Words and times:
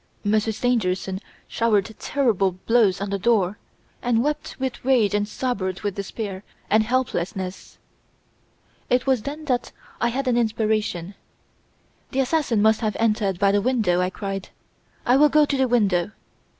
Monsieur 0.23 0.51
Stangerson 0.51 1.21
showered 1.47 1.93
terrible 1.99 2.53
blows 2.65 2.99
on 2.99 3.11
the 3.11 3.19
door, 3.19 3.59
and 4.01 4.23
wept 4.23 4.55
with 4.59 4.83
rage 4.83 5.13
and 5.13 5.27
sobbed 5.27 5.81
with 5.81 5.93
despair 5.93 6.41
and 6.71 6.81
helplessness. 6.81 7.77
"'It 8.89 9.05
was 9.05 9.21
then 9.21 9.45
that 9.45 9.71
I 10.01 10.07
had 10.07 10.27
an 10.27 10.37
inspiration. 10.39 11.13
"The 12.09 12.21
assassin 12.21 12.63
must 12.63 12.81
have 12.81 12.97
entered 12.99 13.37
by 13.37 13.51
the 13.51 13.61
window!" 13.61 14.01
I 14.01 14.09
cried; 14.09 14.49
"I 15.05 15.17
will 15.17 15.29
go 15.29 15.45
to 15.45 15.55
the 15.55 15.67
window!" 15.67 16.09